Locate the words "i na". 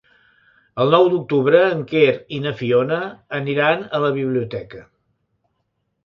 2.37-2.53